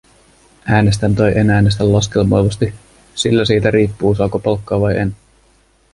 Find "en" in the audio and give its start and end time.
1.37-1.49, 4.97-5.15